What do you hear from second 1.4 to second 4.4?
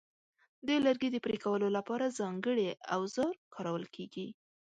کولو لپاره ځانګړي اوزار کارول کېږي.